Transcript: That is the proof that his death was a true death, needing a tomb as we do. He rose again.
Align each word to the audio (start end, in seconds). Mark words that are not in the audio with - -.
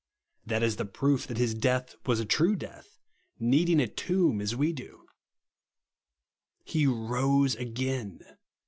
That 0.47 0.63
is 0.63 0.77
the 0.77 0.85
proof 0.85 1.27
that 1.27 1.37
his 1.37 1.53
death 1.53 1.93
was 2.07 2.19
a 2.19 2.25
true 2.25 2.55
death, 2.55 2.97
needing 3.37 3.79
a 3.79 3.87
tomb 3.87 4.41
as 4.41 4.55
we 4.55 4.73
do. 4.73 5.05
He 6.63 6.87
rose 6.87 7.53
again. 7.55 8.21